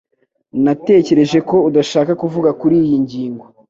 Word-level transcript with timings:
Natekereje 0.63 1.37
ko 1.49 1.55
udashaka 1.69 2.11
kuvuga 2.21 2.49
kuriyi 2.59 2.95
ngingo 3.03 3.45